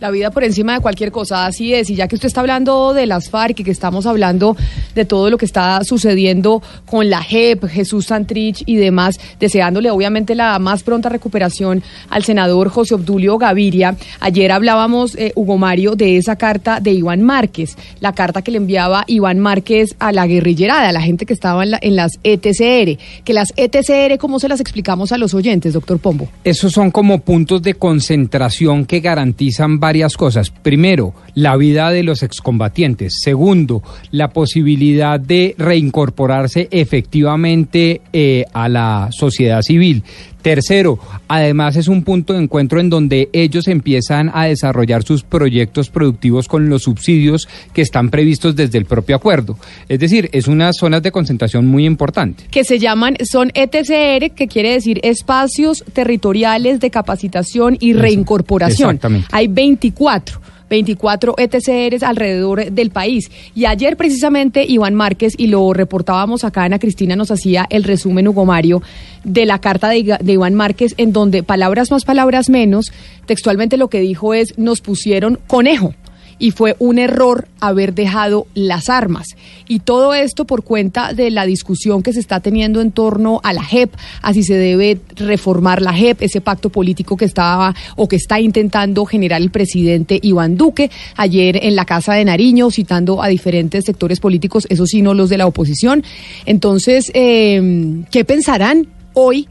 [0.00, 1.90] La vida por encima de cualquier cosa, así es.
[1.90, 4.56] Y ya que usted está hablando de las FARC y que estamos hablando
[4.94, 10.36] de todo lo que está sucediendo con la JEP, Jesús Santrich y demás, deseándole obviamente
[10.36, 13.96] la más pronta recuperación al senador José Obdulio Gaviria.
[14.20, 18.58] Ayer hablábamos, eh, Hugo Mario, de esa carta de Iván Márquez, la carta que le
[18.58, 22.98] enviaba Iván Márquez a la guerrillerada, a la gente que estaba en, en las ETCR.
[23.24, 26.28] Que las ETCR, ¿cómo se las explicamos a los oyentes, doctor Pombo?
[26.44, 30.50] Esos son como puntos de concentración que garantizan varias cosas.
[30.50, 33.20] Primero, la vida de los excombatientes.
[33.24, 40.02] Segundo, la posibilidad de reincorporarse efectivamente eh, a la sociedad civil.
[40.42, 45.90] Tercero, además es un punto de encuentro en donde ellos empiezan a desarrollar sus proyectos
[45.90, 49.58] productivos con los subsidios que están previstos desde el propio acuerdo.
[49.88, 52.44] Es decir, es unas zonas de concentración muy importante.
[52.50, 58.90] Que se llaman, son ETCR, que quiere decir espacios territoriales de capacitación y reincorporación.
[58.90, 59.28] exactamente.
[59.32, 60.40] Hay 24.
[60.68, 63.30] 24 ETCRs alrededor del país.
[63.54, 68.28] Y ayer precisamente Iván Márquez, y lo reportábamos acá, Ana Cristina nos hacía el resumen,
[68.28, 68.82] Hugo Mario,
[69.24, 72.92] de la carta de, de Iván Márquez, en donde palabras más, palabras menos,
[73.26, 75.94] textualmente lo que dijo es, nos pusieron conejo
[76.38, 79.28] y fue un error haber dejado las armas.
[79.66, 83.52] Y todo esto por cuenta de la discusión que se está teniendo en torno a
[83.52, 88.08] la JEP, a si se debe reformar la JEP, ese pacto político que estaba o
[88.08, 93.22] que está intentando generar el presidente Iván Duque ayer en la Casa de Nariño, citando
[93.22, 96.04] a diferentes sectores políticos, eso sí, no los de la oposición.
[96.46, 99.48] Entonces, eh, ¿qué pensarán hoy?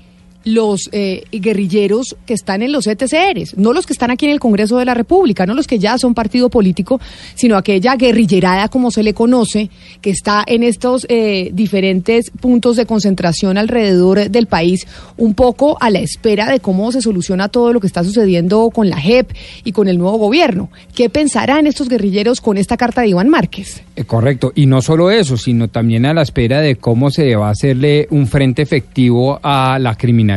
[0.48, 4.40] Los eh, guerrilleros que están en los ETCRs, no los que están aquí en el
[4.40, 7.02] Congreso de la República, no los que ya son partido político,
[7.36, 9.70] sino aquella guerrillerada, como se le conoce,
[10.02, 14.88] que está en estos eh, diferentes puntos de concentración alrededor del país,
[15.18, 18.90] un poco a la espera de cómo se soluciona todo lo que está sucediendo con
[18.90, 19.32] la JEP
[19.66, 20.70] y con el nuevo gobierno.
[20.96, 23.84] ¿Qué pensarán estos guerrilleros con esta carta de Iván Márquez?
[23.98, 27.50] Eh, correcto, y no solo eso, sino también a la espera de cómo se va
[27.50, 30.37] a hacerle un frente efectivo a la criminalidad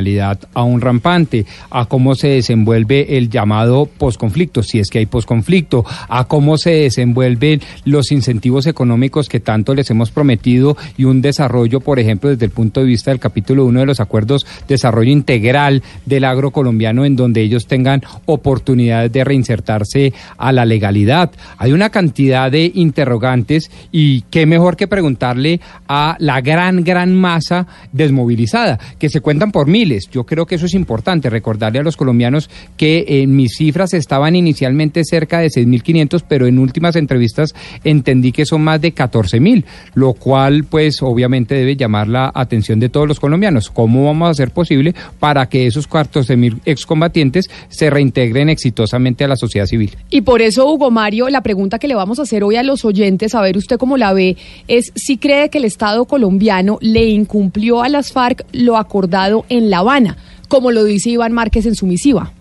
[0.55, 6.25] aún rampante, a cómo se desenvuelve el llamado posconflicto, si es que hay posconflicto, a
[6.25, 11.99] cómo se desenvuelven los incentivos económicos que tanto les hemos prometido y un desarrollo, por
[11.99, 16.25] ejemplo, desde el punto de vista del capítulo 1 de los acuerdos, desarrollo integral del
[16.25, 21.31] agro colombiano en donde ellos tengan oportunidades de reinsertarse a la legalidad.
[21.59, 27.67] Hay una cantidad de interrogantes y qué mejor que preguntarle a la gran, gran masa
[27.93, 29.67] desmovilizada, que se cuentan por
[30.11, 34.37] Yo creo que eso es importante, recordarle a los colombianos que en mis cifras estaban
[34.37, 39.65] inicialmente cerca de 6.500, pero en últimas entrevistas entendí que son más de 14.000,
[39.95, 43.71] lo cual pues obviamente debe llamar la atención de todos los colombianos.
[43.71, 49.37] ¿Cómo vamos a hacer posible para que esos 14.000 excombatientes se reintegren exitosamente a la
[49.37, 49.97] sociedad civil?
[50.11, 52.85] Y por eso, Hugo Mario, la pregunta que le vamos a hacer hoy a los
[52.85, 54.37] oyentes, a ver usted cómo la ve,
[54.69, 59.70] es si cree que el Estado colombiano le incumplió a las FARC lo acordado en
[59.71, 60.17] La Habana,
[60.49, 62.33] como lo dice Iván Márquez en su misiva.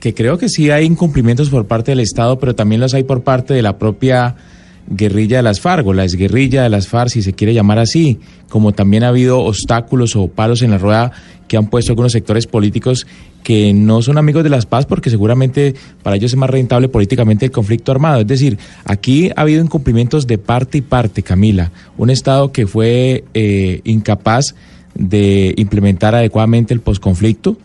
[0.00, 3.22] que creo que sí hay incumplimientos por parte del Estado, pero también los hay por
[3.22, 4.34] parte de la propia
[4.88, 8.18] guerrilla de las FARC, o la exguerrilla de las FARC, si se quiere llamar así,
[8.48, 11.12] como también ha habido obstáculos o palos en la rueda
[11.48, 13.06] que han puesto algunos sectores políticos
[13.42, 17.46] que no son amigos de las paz porque seguramente para ellos es más rentable políticamente
[17.46, 18.20] el conflicto armado.
[18.20, 21.72] Es decir, aquí ha habido incumplimientos de parte y parte, Camila.
[21.96, 24.54] Un Estado que fue eh, incapaz
[24.94, 27.56] de implementar adecuadamente el posconflicto,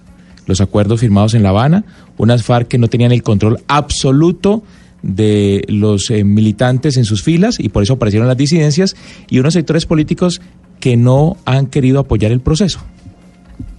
[0.45, 1.85] los acuerdos firmados en La Habana,
[2.17, 4.63] unas FARC que no tenían el control absoluto
[5.01, 8.95] de los eh, militantes en sus filas y por eso aparecieron las disidencias
[9.29, 10.41] y unos sectores políticos
[10.79, 12.79] que no han querido apoyar el proceso.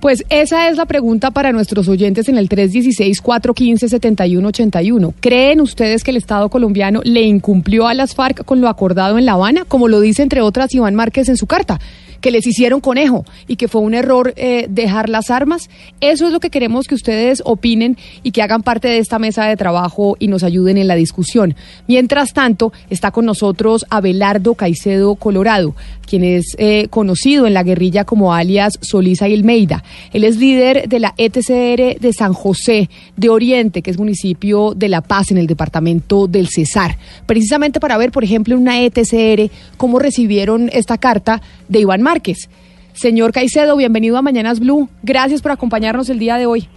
[0.01, 5.15] Pues esa es la pregunta para nuestros oyentes en el 316-415-7181.
[5.21, 9.27] ¿Creen ustedes que el Estado colombiano le incumplió a las FARC con lo acordado en
[9.27, 11.81] La Habana, como lo dice entre otras Iván Márquez en su carta?
[12.21, 15.69] Que les hicieron conejo y que fue un error eh, dejar las armas.
[16.01, 19.45] Eso es lo que queremos que ustedes opinen y que hagan parte de esta mesa
[19.45, 21.55] de trabajo y nos ayuden en la discusión.
[21.87, 25.75] Mientras tanto, está con nosotros Abelardo Caicedo Colorado,
[26.07, 29.85] quien es eh, conocido en la guerrilla como alias Solisa y Elmeida.
[30.13, 34.89] Él es líder de la ETCR de San José de Oriente, que es municipio de
[34.89, 36.99] La Paz en el departamento del Cesar.
[37.27, 42.49] Precisamente para ver, por ejemplo, en una ETCR cómo recibieron esta carta de Iván Márquez.
[42.93, 44.89] Señor Caicedo, bienvenido a Mañanas Blue.
[45.03, 46.69] Gracias por acompañarnos el día de hoy.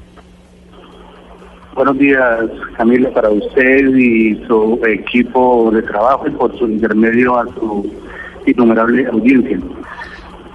[1.75, 7.45] Buenos días, Camila, para usted y su equipo de trabajo y por su intermedio a
[7.53, 7.93] su
[8.47, 9.59] innumerable audiencia.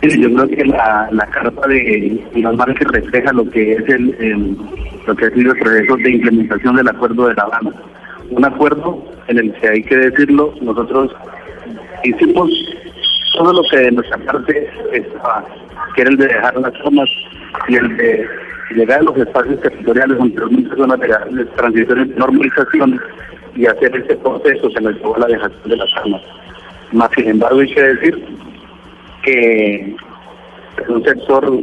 [0.02, 4.58] yo creo que la, la carta de Iván Márquez refleja lo que es el,
[5.06, 7.70] lo que ha sido el proceso de implementación del acuerdo de La Habana.
[8.28, 11.14] Un acuerdo en el que hay que decirlo, nosotros
[12.02, 12.50] hicimos
[13.34, 15.44] todo lo que de nuestra parte estaba,
[15.94, 17.08] que el de dejar las zonas
[17.68, 18.28] y el de
[18.74, 23.00] llegar a los espacios territoriales donde las zonas de, transición y normalización
[23.54, 26.22] y hacer ese proceso se nos llevó a la dejación de las armas.
[26.92, 28.24] Más sin embargo hay que decir
[29.22, 29.96] que
[30.88, 31.62] un sector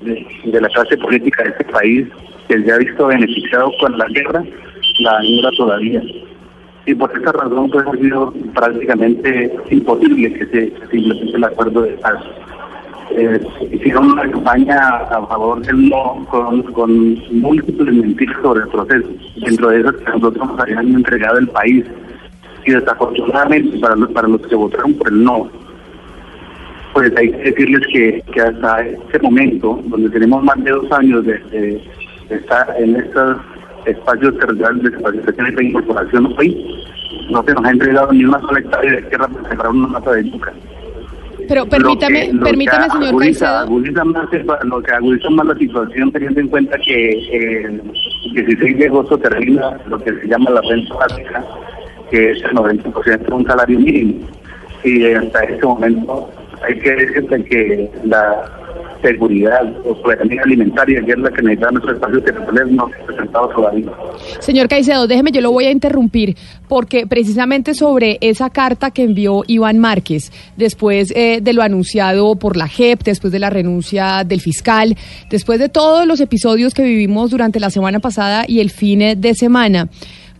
[0.00, 2.06] de, la clase política de este país
[2.48, 4.44] que se ha visto beneficiado con la guerra,
[5.00, 6.02] la ignora todavía.
[6.86, 11.82] Y por esa razón pues, ha sido prácticamente imposible que se, se implemente el acuerdo
[11.82, 12.22] de paz.
[13.10, 13.40] Eh,
[13.72, 19.08] hicieron una campaña a favor del no con, múltiples mentiras sobre el proceso.
[19.44, 21.84] Dentro de esas que nosotros nos habían entregado el país.
[22.64, 25.48] Y desafortunadamente para los, para los que votaron por el no,
[26.96, 31.24] pues hay que decirles que, que hasta este momento, donde tenemos más de dos años
[31.24, 31.80] de,
[32.30, 33.36] estar en estos
[33.86, 36.84] espacios territoriales de capacitación y de incorporación hoy,
[37.30, 40.12] no se nos ha entregado ni una sola hectárea de tierra para sembrar una mata
[40.12, 40.52] de yuca.
[41.48, 44.28] Pero permítame, permítame, señor agudiza, más,
[44.64, 47.82] lo que agudiza más la situación teniendo en cuenta que el
[48.34, 51.44] 16 de agosto termina lo que se llama la renta básica,
[52.10, 54.26] que es el 90% de un salario mínimo.
[54.82, 56.30] Y hasta este momento
[56.66, 58.65] hay que decirte que la
[59.02, 63.06] seguridad o soberanía alimentaria, que es la que necesita nuestro espacio territorial, no se ha
[63.06, 63.92] presentado todavía.
[64.40, 66.36] Señor Caicedo, déjeme, yo lo voy a interrumpir,
[66.68, 72.56] porque precisamente sobre esa carta que envió Iván Márquez, después eh, de lo anunciado por
[72.56, 74.96] la JEP, después de la renuncia del fiscal,
[75.30, 79.34] después de todos los episodios que vivimos durante la semana pasada y el fin de
[79.34, 79.88] semana,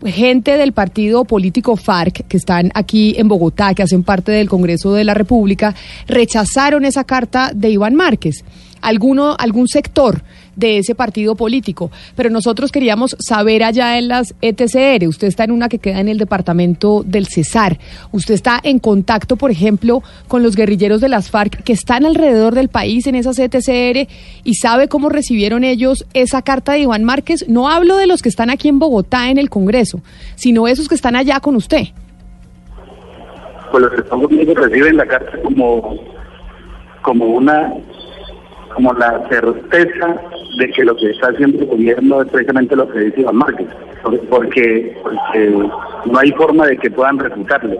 [0.05, 4.93] gente del partido político FARC que están aquí en Bogotá, que hacen parte del Congreso
[4.93, 5.75] de la República,
[6.07, 8.43] rechazaron esa carta de Iván Márquez.
[8.81, 10.21] Alguno, algún sector
[10.57, 11.89] de ese partido político.
[12.15, 16.09] Pero nosotros queríamos saber allá en las ETCR, usted está en una que queda en
[16.09, 17.79] el departamento del Cesar,
[18.11, 22.55] usted está en contacto, por ejemplo, con los guerrilleros de las FARC que están alrededor
[22.55, 24.07] del país en esas ETCR
[24.43, 27.47] y sabe cómo recibieron ellos esa carta de Iván Márquez.
[27.47, 30.01] No hablo de los que están aquí en Bogotá en el Congreso,
[30.35, 31.87] sino esos que están allá con usted.
[33.71, 35.95] Pues los que estamos viendo reciben la carta como,
[37.03, 37.73] como una
[38.73, 40.15] como la certeza
[40.57, 43.67] de que lo que está haciendo el gobierno es precisamente lo que dice Iván Márquez,
[44.29, 44.95] porque,
[46.05, 47.77] no hay forma de que puedan refutarlo.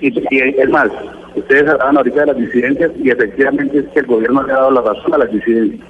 [0.00, 0.88] Y, es más,
[1.34, 4.70] ustedes hablaban ahorita de las disidencias y efectivamente es que el gobierno le ha dado
[4.70, 5.86] la razón a las disidencias,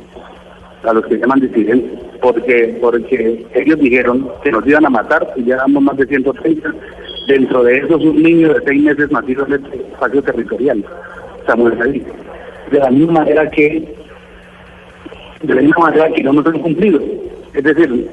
[0.83, 5.45] a los que llaman disidencias, porque, porque ellos dijeron que nos iban a matar y
[5.45, 6.75] ya damos más de 130,
[7.29, 10.85] dentro de esos un niño de seis meses nacido en el espacio territorial,
[11.47, 12.05] Samuel ahí.
[12.73, 14.00] De la misma manera que
[15.43, 17.01] de la misma manera que no nos han cumplido.
[17.55, 18.09] Es decir,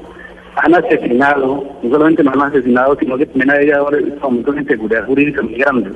[0.56, 5.06] han asesinado, no solamente no han asesinado, sino que también hay ahora momentos de inseguridad
[5.06, 5.90] jurídica muy grande.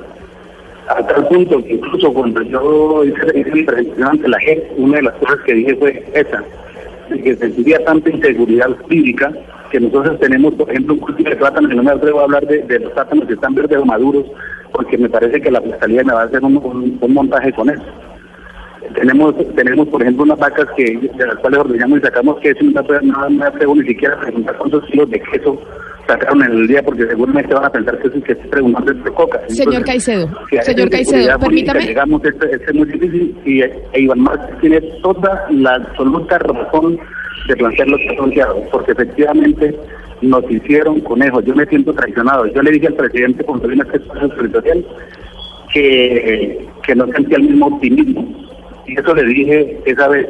[0.87, 5.03] A tal punto que incluso cuando yo hice, mi presentación ante la JEP, una de
[5.03, 6.43] las cosas que dije fue esa,
[7.09, 9.31] que sentiría tanta inseguridad jurídica
[9.71, 12.45] que nosotros tenemos, por ejemplo, un cultivo de plátanos, y no me atrevo a hablar
[12.45, 14.25] de, los plátanos que están verdes o maduros,
[14.71, 17.83] porque me parece que la fiscalía me va a hacer un montaje con eso
[18.95, 23.29] tenemos, tenemos por ejemplo, unas vacas que de las cuales ordenamos y sacamos queso no,
[23.29, 25.61] me atrevo ni siquiera a preguntar cuántos kilos de queso
[26.07, 29.11] sacaron en el día porque seguramente van a pensar que, es que estoy preguntando de
[29.11, 29.41] coca.
[29.47, 30.29] señor Caicedo,
[30.61, 31.85] señor Caicedo, permítame.
[31.85, 36.99] Llegamos, esto, es muy difícil y e Iván Márquez tiene toda la absoluta razón
[37.47, 39.75] de plantear lo que ha planteado, porque efectivamente
[40.21, 41.43] nos hicieron conejos.
[41.45, 42.45] Yo me siento traicionado.
[42.47, 44.85] Yo le dije al presidente cuando vino a este espacio territorial
[45.73, 48.52] que, que no sentía el mismo optimismo
[48.87, 50.27] y eso le dije esa vez.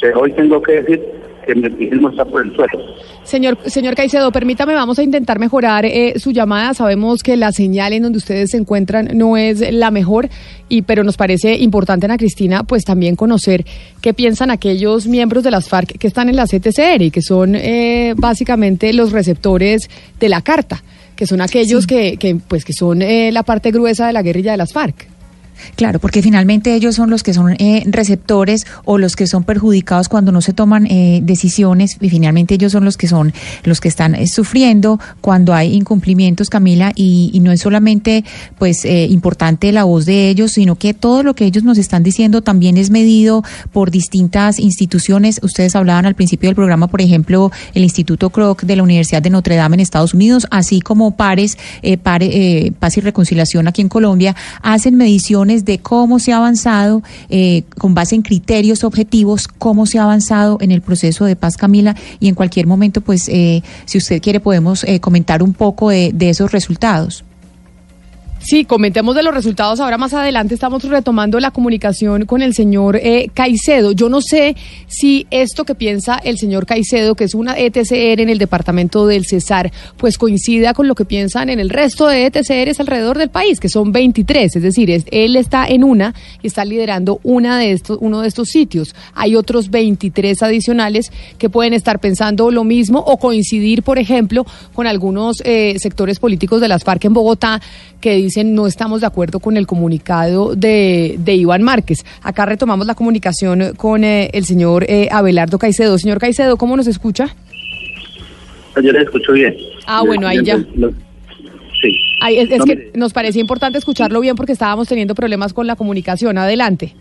[0.00, 1.00] Pero hoy tengo que decir
[1.46, 2.78] que mi optimismo está por el suelo.
[3.24, 6.74] Señor, señor Caicedo, permítame, vamos a intentar mejorar eh, su llamada.
[6.74, 10.28] Sabemos que la señal en donde ustedes se encuentran no es la mejor,
[10.68, 13.64] y pero nos parece importante, Ana Cristina, pues también conocer
[14.00, 17.54] qué piensan aquellos miembros de las FARC que están en la CTCR y que son
[17.54, 20.82] eh, básicamente los receptores de la carta,
[21.14, 24.52] que son aquellos que, que, pues, que son eh, la parte gruesa de la guerrilla
[24.52, 25.11] de las FARC.
[25.76, 30.08] Claro, porque finalmente ellos son los que son eh, receptores o los que son perjudicados
[30.08, 33.32] cuando no se toman eh, decisiones y finalmente ellos son los que son
[33.64, 38.24] los que están eh, sufriendo cuando hay incumplimientos, Camila, y, no es solamente
[38.56, 42.40] pues importante la voz de ellos, sino que todo lo que ellos nos están diciendo
[42.40, 43.42] también es medido
[43.72, 45.40] por distintas instituciones.
[45.42, 49.30] Ustedes hablaban al principio del programa, por ejemplo, el Instituto Kroc de la Universidad de
[49.30, 51.58] Notre Dame en Estados Unidos, así como Pares,
[52.04, 57.62] Pare, Paz y Reconciliación aquí en Colombia, hacen mediciones de cómo se ha avanzado, eh,
[57.78, 61.94] con base en criterios objetivos, cómo se ha avanzado en el proceso de paz, Camila,
[62.18, 66.12] y en cualquier momento, pues, eh, si usted quiere, podemos eh, comentar un poco de
[66.20, 67.24] esos resultados.
[68.44, 69.78] Sí, comentemos de los resultados.
[69.78, 73.92] Ahora más adelante estamos retomando la comunicación con el señor eh, Caicedo.
[73.92, 74.56] Yo no sé
[74.88, 79.26] si esto que piensa el señor Caicedo, que es una ETCR en el departamento del
[79.26, 83.60] Cesar, pues coincida con lo que piensan en el resto de ETCRs alrededor del país,
[83.60, 84.56] que son 23.
[84.56, 88.48] Es decir, él está en una y está liderando una de estos, uno de estos
[88.48, 88.96] sitios.
[89.14, 94.44] Hay otros 23 adicionales que pueden estar pensando lo mismo o coincidir, por ejemplo,
[94.74, 97.60] con algunos eh, sectores políticos de las FARC en Bogotá
[98.00, 101.98] que dicen no estamos de acuerdo con el comunicado de, de Iván Márquez.
[102.22, 105.98] Acá retomamos la comunicación con eh, el señor eh, Abelardo Caicedo.
[105.98, 107.34] Señor Caicedo, ¿cómo nos escucha?
[108.82, 109.54] Yo le escucho bien.
[109.86, 110.56] Ah, bueno, ahí ya.
[110.58, 111.98] Sí.
[112.30, 116.38] Es, es que nos parecía importante escucharlo bien porque estábamos teniendo problemas con la comunicación.
[116.38, 116.94] Adelante.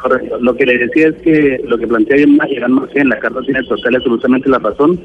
[0.00, 0.38] Correcto.
[0.40, 3.62] Lo que le decía es que lo que plantea Iván Márquez en la carta tiene
[3.64, 5.00] total absolutamente la razón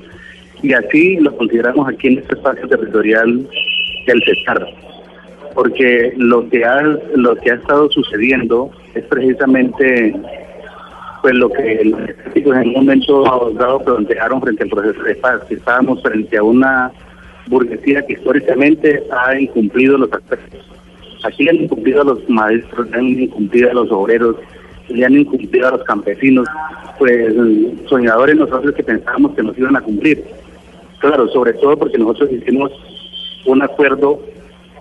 [0.61, 3.47] y así lo consideramos aquí en este espacio territorial
[4.07, 4.67] del Cesar,
[5.55, 6.81] porque lo que ha
[7.15, 10.13] lo que ha estado sucediendo es precisamente
[11.21, 13.23] pues lo que los en un momento
[13.57, 16.91] dado plantearon frente al proceso de paz, estábamos frente a una
[17.47, 20.59] burguesía que históricamente ha incumplido los aspectos.
[21.23, 24.35] Aquí han incumplido a los maestros, han incumplido a los obreros,
[24.89, 26.47] le han incumplido a los campesinos,
[26.99, 27.33] pues
[27.87, 30.23] soñadores nosotros que pensábamos que nos iban a cumplir.
[30.99, 32.71] Claro, sobre todo porque nosotros hicimos
[33.45, 34.19] un acuerdo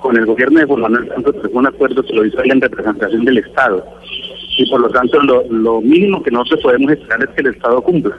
[0.05, 2.61] con el gobierno de Juan Manuel Santos, fue un acuerdo que lo hizo él en
[2.61, 3.83] representación del Estado.
[4.59, 7.81] Y por lo tanto, lo, lo mínimo que nosotros podemos esperar es que el Estado
[7.81, 8.15] cumpla.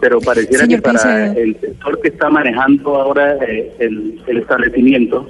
[0.00, 5.26] Pero pareciera Señor que para el sector que está manejando ahora eh, el, el establecimiento,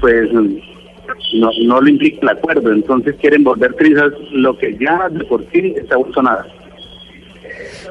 [0.00, 2.72] pues no, no lo implica el acuerdo.
[2.72, 6.44] Entonces quieren volver trizas lo que ya de por sí está vuelto nada.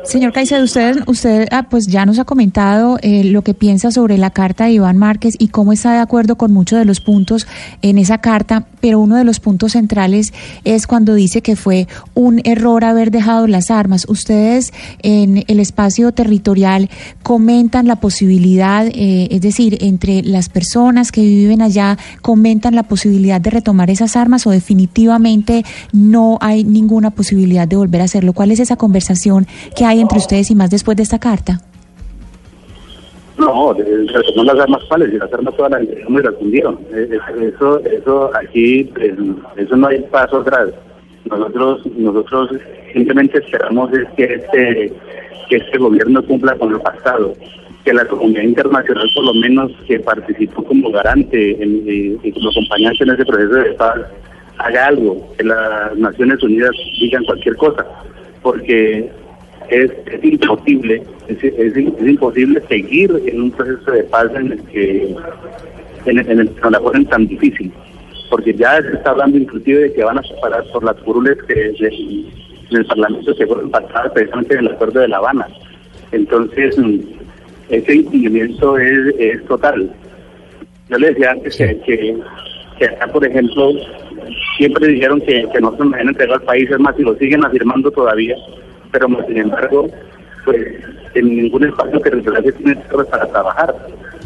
[0.04, 4.18] Señor Caicedo, usted, usted ah, pues ya nos ha comentado eh, lo que piensa sobre
[4.18, 7.48] la carta de Iván Márquez y cómo está de acuerdo con muchos de los puntos
[7.82, 10.34] en esa carta, pero uno de los puntos centrales
[10.64, 14.06] es cuando dice que fue un error haber dejado las armas.
[14.08, 14.74] Ustedes
[15.04, 16.90] en el espacio territorial
[17.22, 23.40] comentan la posibilidad, eh, es decir, entre las personas que viven allá, comentan la posibilidad
[23.40, 28.34] de retomar esas armas o definitivamente no hay ninguna posibilidad de volver a hacerlo.
[28.34, 31.62] ¿Cuál es esa conversación que hay entre ustedes y más después de esta carta?
[33.38, 36.80] No, eh, retomó las armas cuáles y las armas todas las entregamos y las fundieron.
[36.94, 38.90] Eh, eh, Eso, eso aquí,
[39.56, 40.70] eso no hay paso atrás.
[41.30, 42.50] Nosotros, nosotros
[42.92, 44.94] simplemente esperamos es que este,
[45.50, 47.34] que este gobierno cumpla con lo pasado,
[47.86, 52.50] que la comunidad internacional por lo menos que participó como garante en- y, y como
[52.50, 54.00] acompañante en ese proceso de paz
[54.58, 57.86] haga algo, que las Naciones Unidas digan cualquier cosa,
[58.42, 59.10] porque
[59.70, 64.62] es, es imposible, es, es- es imposible seguir en un proceso de paz en el
[64.66, 65.16] que
[66.06, 67.72] en, el- en el que la ponen tan difícil,
[68.30, 71.54] porque ya se está hablando inclusive de que van a separar por las curules que
[71.56, 72.26] de-
[72.72, 75.48] del Parlamento que fueron pasadas precisamente en el acuerdo de La Habana.
[76.12, 76.76] Entonces,
[77.70, 79.92] ese incumplimiento es, es total.
[80.90, 82.18] Yo le decía antes que, que,
[82.80, 83.72] que acá, por ejemplo,
[84.58, 87.44] siempre dijeron que, que nosotros nos habían entregado al país, es más, y lo siguen
[87.46, 88.36] afirmando todavía,
[88.92, 89.88] pero sin embargo,
[90.46, 90.58] pues
[91.16, 92.76] en ningún espacio territorial se tiene
[93.12, 93.76] para trabajar.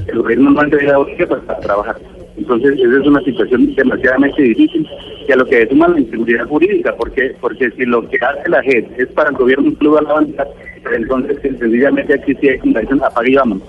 [0.08, 1.96] El gobierno no ha entregado tierras para trabajar.
[2.36, 4.88] Entonces, esa es una situación demasiadamente difícil
[5.28, 8.62] y a lo que suma la inseguridad jurídica, porque porque si lo que hace la
[8.64, 10.48] JEP es para el gobierno un club a la banca,
[10.94, 13.64] entonces sencillamente aquí sí hay dicen, apague y vámonos.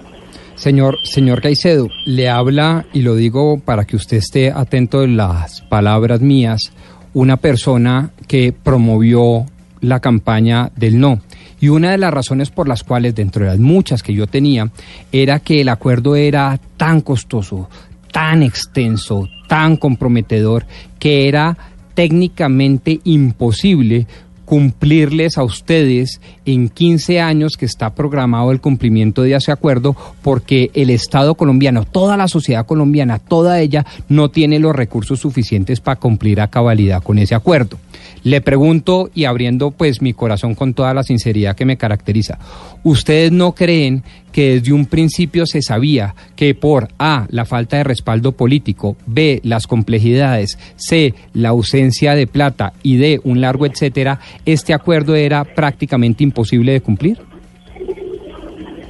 [0.55, 5.63] Señor, señor Caicedo, le habla, y lo digo para que usted esté atento de las
[5.63, 6.73] palabras mías,
[7.13, 9.47] una persona que promovió
[9.85, 11.21] la campaña del no.
[11.61, 14.71] Y una de las razones por las cuales, dentro de las muchas que yo tenía,
[15.13, 17.69] era que el acuerdo era tan costoso,
[18.13, 20.67] tan extenso, tan comprometedor,
[20.99, 21.57] que era
[21.95, 24.07] técnicamente imposible
[24.45, 30.71] cumplirles a ustedes en 15 años que está programado el cumplimiento de ese acuerdo porque
[30.75, 35.99] el Estado colombiano, toda la sociedad colombiana, toda ella no tiene los recursos suficientes para
[35.99, 37.79] cumplir a cabalidad con ese acuerdo.
[38.25, 42.39] Le pregunto y abriendo pues mi corazón con toda la sinceridad que me caracteriza,
[42.83, 44.03] ¿ustedes no creen
[44.33, 49.41] que desde un principio se sabía que por A, la falta de respaldo político, B,
[49.45, 55.45] las complejidades, C, la ausencia de plata y D, un largo etcétera, este acuerdo era
[55.45, 57.19] prácticamente imposible de cumplir?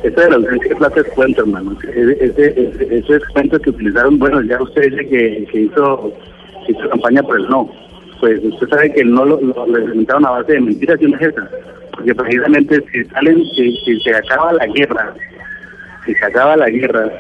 [0.05, 1.77] Esa de la ausencia de plata es cuento, hermano.
[1.83, 2.55] Ese,
[2.99, 6.13] ese, es cuento que utilizaron, bueno, ya usted dice que, que hizo,
[6.69, 7.69] hizo campaña por no.
[8.21, 11.49] Pues usted sabe que no lo, lo, a base de mentiras y una jeta,
[11.93, 15.15] porque precisamente si salen, si, si se acaba la guerra,
[16.07, 17.11] si se acaba la guerra,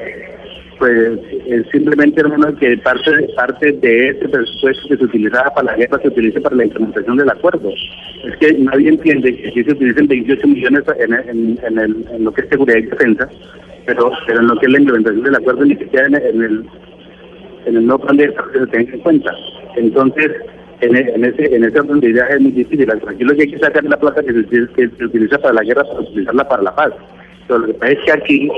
[0.79, 5.77] pues es simplemente hermano que parte parte de ese presupuesto que se utilizaba para la
[5.77, 7.71] guerra se utilice para la implementación del acuerdo.
[8.27, 12.33] Es que nadie entiende que si se utilicen 28 millones en, en, el, en lo
[12.33, 13.29] que es seguridad y defensa,
[13.87, 16.65] pero, pero en lo que es la implementación del acuerdo ni siquiera en, el
[17.67, 19.33] en el nuevo plan de desarrollo se tenga en cuenta.
[19.77, 20.33] Entonces,
[20.85, 22.91] en, en ese en ese ideas es muy difícil.
[22.91, 25.62] Aquí lo que hay que sacar la plata que se, que se utiliza para la
[25.62, 26.93] guerra para utilizarla para la paz.
[27.47, 28.50] Pero lo que pasa es que aquí,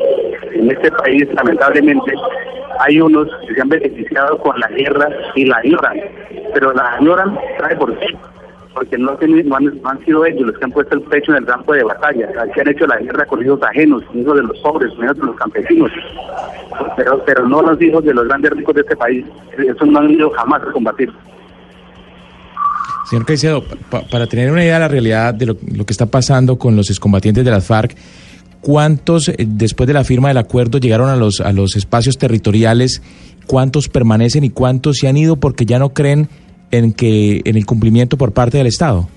[0.52, 2.12] en este país, lamentablemente,
[2.80, 6.00] hay unos que se han beneficiado con la guerra y la ignoran.
[6.54, 8.06] Pero la ignoran, ¿sabe por qué?
[8.74, 11.82] Porque no, han, sido ellos los que han puesto el pecho en el campo de
[11.82, 12.28] batalla.
[12.38, 15.36] Aquí han hecho la guerra con hijos ajenos, hijos de los pobres, hijos de los
[15.36, 15.90] campesinos.
[16.96, 19.24] Pero, pero no los hijos de los grandes ricos de este país.
[19.56, 21.10] Esos no han ido jamás a combatir.
[23.08, 23.64] Señor Caicedo,
[24.10, 27.44] para tener una idea de la realidad de lo, que está pasando con los excombatientes
[27.44, 27.96] de las FARC,
[28.60, 33.00] ¿Cuántos, eh, después de la firma del acuerdo, llegaron a los, a los espacios territoriales?
[33.46, 36.28] ¿Cuántos permanecen y cuántos se han ido porque ya no creen
[36.72, 39.08] en, que, en el cumplimiento por parte del Estado?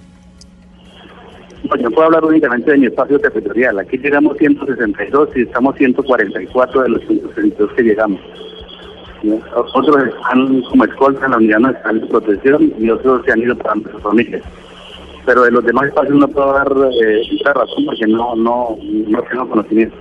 [1.67, 3.79] Bueno, yo puedo hablar únicamente de mi espacio territorial.
[3.79, 8.22] Aquí llegamos 162 y estamos 144 de los 162 que llegamos.
[9.74, 13.56] Otros están como escolta en la unidad nacional de protección y otros se han ido
[13.58, 14.44] para sus familias
[15.30, 16.68] pero de los demás espacios no puedo dar
[17.04, 19.96] eh, esa razón porque no, no, no tengo conocimiento.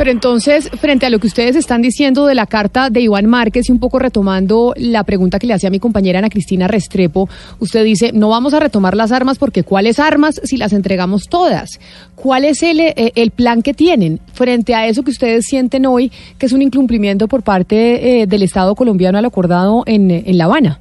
[0.00, 3.68] Pero entonces, frente a lo que ustedes están diciendo de la carta de Iván Márquez
[3.68, 7.28] y un poco retomando la pregunta que le hacía mi compañera Ana Cristina Restrepo,
[7.58, 11.78] usted dice, no vamos a retomar las armas porque ¿cuáles armas si las entregamos todas?
[12.14, 16.10] ¿Cuál es el, eh, el plan que tienen frente a eso que ustedes sienten hoy,
[16.38, 20.46] que es un incumplimiento por parte eh, del Estado colombiano al acordado en, en La
[20.46, 20.80] Habana?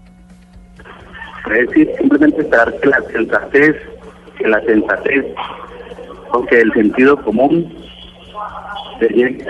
[1.53, 3.75] Es decir, simplemente esperar que la sensatez,
[4.38, 5.25] que la sensatez,
[6.31, 7.88] o que el sentido común
[9.00, 9.46] llegue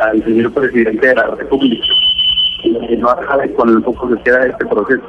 [0.00, 1.84] al, señor presidente de la República
[2.62, 5.02] y no acabe con el poco que queda de este proceso.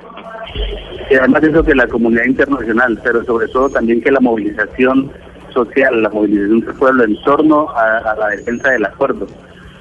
[1.09, 5.11] Y además eso que la comunidad internacional, pero sobre todo también que la movilización
[5.53, 9.27] social, la movilización del pueblo en torno a, a la defensa del acuerdo,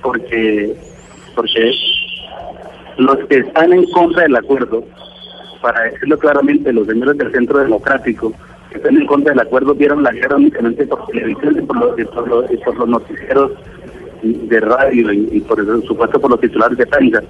[0.03, 0.77] porque
[1.35, 1.73] porque
[2.99, 4.85] los que están en contra del acuerdo
[5.61, 8.35] para decirlo claramente, los señores del Centro Democrático
[8.71, 12.09] que están en contra del acuerdo vieron la guerra únicamente por televisión y por los,
[12.65, 13.53] por los, noticieros
[14.23, 17.23] de radio y, por supuesto por los titulares de prensa,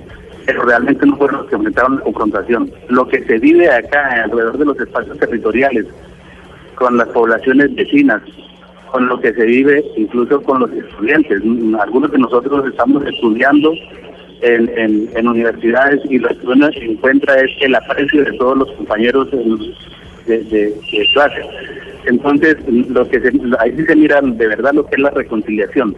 [0.47, 2.70] pero realmente no fueron los que aumentaron la confrontación.
[2.88, 5.87] Lo que se vive acá alrededor de los espacios territoriales,
[6.77, 8.23] con las poblaciones vecinas,
[8.90, 11.42] con lo que se vive incluso con los estudiantes.
[11.81, 13.73] Algunos de nosotros estamos estudiando
[14.40, 19.29] en, en, universidades y lo que uno encuentra es el aprecio de todos los compañeros
[20.27, 20.75] de, de,
[21.13, 21.43] clase.
[22.07, 23.17] Entonces, lo que
[23.59, 25.97] ahí sí se mira de verdad lo que es la reconciliación,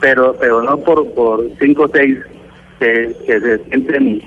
[0.00, 2.18] pero pero no por por cinco o seis
[2.80, 4.22] que, se sienten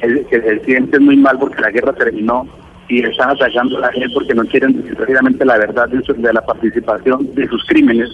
[0.00, 2.46] que, se sienten muy mal porque la guerra terminó
[2.88, 6.32] y están atacando a la gente porque no quieren decir precisamente la verdad de, de
[6.32, 8.08] la participación de sus crímenes,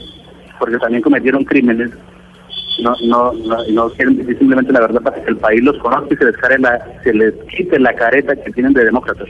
[0.59, 1.91] porque también cometieron crímenes
[2.81, 3.33] no, no,
[3.71, 6.37] no, quieren decir simplemente la verdad para que el país los conozca y se les,
[7.03, 9.29] se les quite la careta que tienen de demócratas.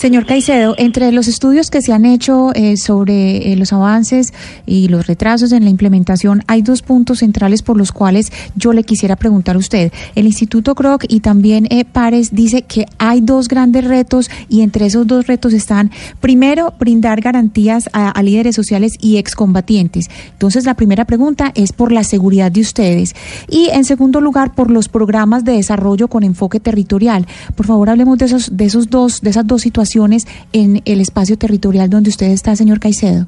[0.00, 4.32] Señor Caicedo, entre los estudios que se han hecho eh, sobre eh, los avances
[4.64, 8.82] y los retrasos en la implementación, hay dos puntos centrales por los cuales yo le
[8.82, 9.92] quisiera preguntar a usted.
[10.14, 14.86] El Instituto Kroc y también eh, Pares dice que hay dos grandes retos y entre
[14.86, 20.08] esos dos retos están, primero, brindar garantías a, a líderes sociales y excombatientes.
[20.32, 23.14] Entonces, la primera pregunta es por la seguridad de ustedes
[23.50, 27.26] y, en segundo lugar, por los programas de desarrollo con enfoque territorial.
[27.54, 29.89] Por favor, hablemos de esos, de esos dos, de esas dos situaciones
[30.52, 33.26] en el espacio territorial donde usted está, señor Caicedo?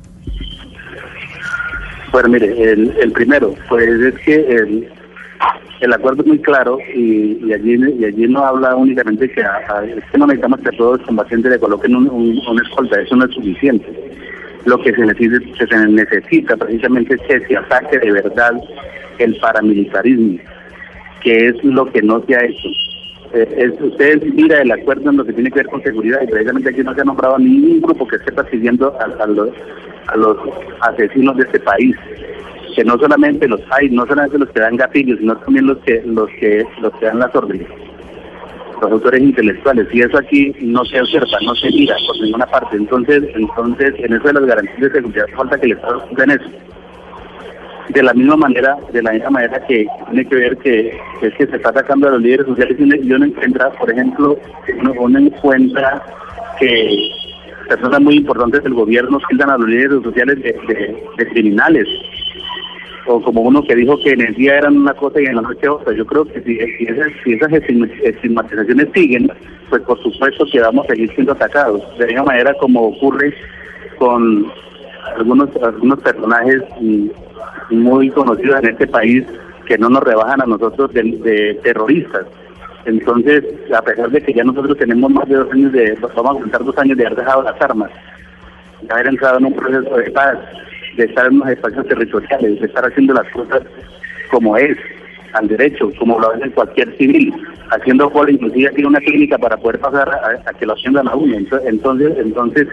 [2.12, 4.88] Bueno, mire, el, primero, pues es que el,
[5.80, 10.18] el acuerdo es muy claro y, allí y allí no habla únicamente que, a, que
[10.18, 13.86] no necesitamos que todos los combatientes le coloquen un, un, escolta, eso no es suficiente.
[14.66, 18.52] Lo que se necesita, se necesita precisamente es que se ataque de verdad
[19.18, 20.38] el paramilitarismo,
[21.22, 22.68] que es lo que no se ha hecho
[23.34, 26.70] eh, usted mira el acuerdo en lo que tiene que ver con seguridad y precisamente
[26.70, 29.50] aquí no se ha nombrado ningún grupo que esté persiguiendo a, los,
[30.08, 30.36] a los
[30.80, 31.96] asesinos de este país
[32.74, 36.02] que no solamente los hay, no solamente los que dan gatillos, sino también los que
[36.04, 37.66] los que los que dan las órdenes,
[38.80, 39.86] los autores intelectuales.
[39.92, 42.76] Y eso aquí no se observa, no se mira por ninguna parte.
[42.76, 46.50] Entonces, entonces en eso de las garantías de seguridad falta que el Estado en eso.
[47.88, 50.88] De la misma manera, de la misma manera que tiene que ver que,
[51.22, 54.38] es que se está atacando a los líderes sociales y uno encuentra, por ejemplo,
[54.98, 56.02] uno, encuentra
[56.58, 57.08] que
[57.68, 61.88] personas muy importantes del gobierno tildan a los líderes sociales de, criminales
[63.06, 65.42] o como uno que dijo que en el día eran una cosa y en la
[65.42, 65.92] noche otra.
[65.92, 69.28] Yo creo que si, esas, si esas estigmatizaciones siguen,
[69.68, 71.82] pues por supuesto que vamos a seguir siendo atacados.
[71.98, 73.34] De la misma manera como ocurre
[73.98, 74.46] con
[75.16, 76.62] algunos algunos personajes
[77.70, 79.24] muy conocidos en este país
[79.66, 82.26] que no nos rebajan a nosotros de, terroristas.
[82.84, 86.40] Entonces, a pesar de que ya nosotros tenemos más de dos años de, vamos a
[86.40, 87.90] contar dos años de haber dejado las armas,
[88.80, 90.38] de haber entrado en un proceso de paz,
[90.96, 93.62] de estar en unos espacios territoriales, de estar haciendo las cosas
[94.30, 94.76] como es,
[95.34, 97.32] al derecho, como lo hace cualquier civil,
[97.70, 100.08] haciendo por inclusive tiene una clínica para poder pasar
[100.44, 101.36] a, que lo atiendan a uno.
[101.64, 102.68] Entonces, entonces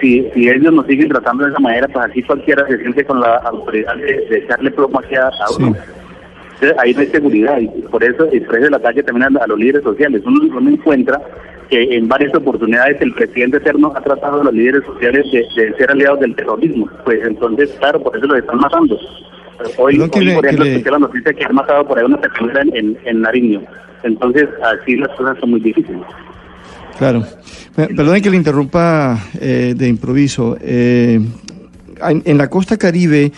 [0.00, 3.20] si, si ellos nos siguen tratando de esa manera, pues así cualquiera se siente con
[3.20, 5.76] la autoridad de, echarle plomo hacia a uno.
[6.78, 10.22] ahí no hay seguridad y por eso, por el ataque también a, los líderes sociales.
[10.24, 11.20] Uno, uno, encuentra
[11.70, 15.90] que en varias oportunidades el presidente eterno ha tratado a los líderes sociales de, ser
[15.90, 16.88] aliados del terrorismo.
[17.04, 18.98] Pues entonces, claro, por eso los están matando.
[19.76, 22.96] Hoy, hoy por ejemplo, escuché la noticia que han matado por ahí una persona en,
[23.04, 23.62] en Nariño.
[24.04, 26.02] Entonces, así las cosas son muy difíciles.
[26.98, 27.24] Claro.
[27.76, 30.56] Perdone que le interrumpa eh, de improviso.
[30.60, 31.20] Eh,
[32.00, 33.30] en, la costa caribe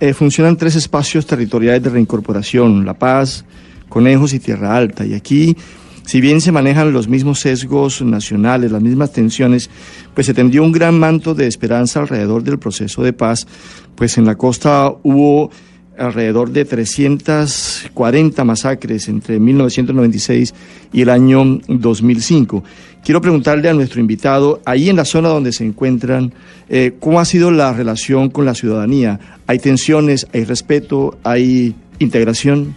[0.00, 3.44] eh, funcionan tres espacios territoriales de reincorporación, La Paz,
[3.88, 5.06] Conejos y Tierra Alta.
[5.06, 5.56] Y aquí,
[6.04, 9.70] si bien se manejan los mismos sesgos nacionales, las mismas tensiones,
[10.12, 13.46] pues se tendió un gran manto de esperanza alrededor del proceso de paz,
[13.94, 15.50] pues en la costa hubo
[15.98, 20.54] alrededor de 340 masacres entre 1996
[20.92, 22.64] y el año 2005.
[23.04, 26.32] Quiero preguntarle a nuestro invitado, ahí en la zona donde se encuentran,
[26.68, 29.20] eh, ¿cómo ha sido la relación con la ciudadanía?
[29.46, 32.74] ¿Hay tensiones, hay respeto, hay integración?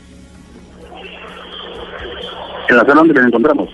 [2.69, 3.69] ¿En la zona donde nos encontramos?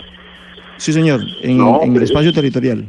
[0.77, 2.86] Sí, señor, en, en el espacio territorial.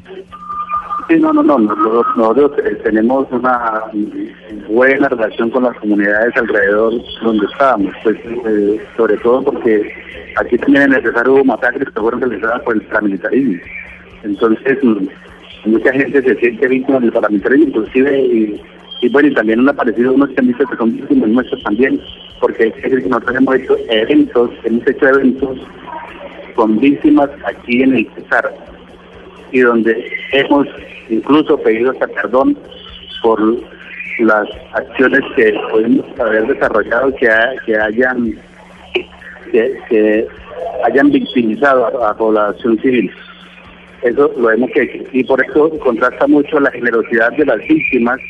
[1.09, 1.59] Sí, no, no, no.
[1.59, 3.83] Nosotros, eh, tenemos una
[4.69, 9.93] buena relación con las comunidades alrededor donde estábamos, pues eh, sobre todo porque
[10.37, 13.61] aquí también es necesario hubo masacres que fueron realizadas por el paramilitarismo.
[14.23, 15.07] Entonces, mm,
[15.67, 18.21] mucha gente se siente víctima del paramilitarismo, inclusive,
[19.03, 22.01] y, bueno, y también han aparecido unos visto que son víctimas nuestros también,
[22.41, 25.59] porque es decir, nosotros hemos hecho eventos, hemos hecho eventos
[26.55, 28.55] con víctimas aquí en el Cesar
[29.53, 30.67] y donde hemos
[31.09, 32.57] incluso pedido hasta perdón
[33.23, 33.41] por
[34.19, 37.29] las acciones que podemos haber desarrollado que,
[37.77, 38.35] hayan
[39.51, 40.27] que,
[40.85, 43.11] hayan victimizado a, la población civil.
[44.03, 48.21] Eso lo hemos hecho y por eso contrasta mucho la generosidad de las víctimas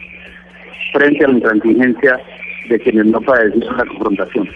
[0.92, 2.20] frente a la intransigencia
[2.68, 4.48] de quienes no padecen la confrontación.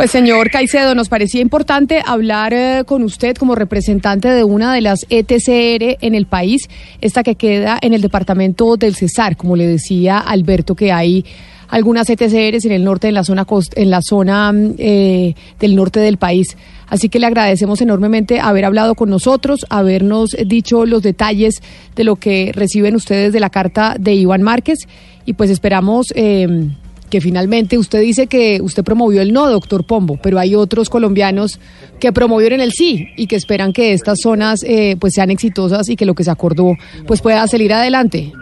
[0.00, 4.80] Pues señor Caicedo, nos parecía importante hablar eh, con usted como representante de una de
[4.80, 6.70] las ETCR en el país,
[7.02, 11.26] esta que queda en el departamento del Cesar, como le decía Alberto, que hay
[11.68, 16.00] algunas ETCRs en el norte, en la zona en la zona mm, eh, del norte
[16.00, 16.56] del país.
[16.88, 21.56] Así que le agradecemos enormemente haber hablado con nosotros, habernos dicho los detalles
[21.94, 24.78] de lo que reciben ustedes de la carta de Iván Márquez
[25.26, 26.70] y pues esperamos eh,
[27.10, 31.60] que finalmente usted dice que usted promovió el no, doctor Pombo, pero hay otros colombianos
[31.98, 35.96] que promovieron el sí y que esperan que estas zonas eh, pues sean exitosas y
[35.96, 36.74] que lo que se acordó
[37.06, 38.32] pues pueda salir adelante.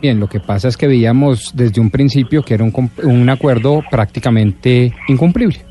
[0.00, 3.82] Bien, lo que pasa es que veíamos desde un principio que era un, un acuerdo
[3.90, 5.64] prácticamente incumplible.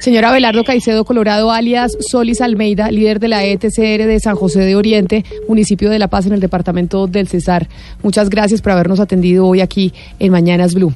[0.00, 4.74] Señora Abelardo Caicedo Colorado, alias Solis Almeida, líder de la ETCR de San José de
[4.74, 7.68] Oriente, municipio de La Paz en el departamento del Cesar.
[8.02, 10.94] Muchas gracias por habernos atendido hoy aquí en Mañanas Blue.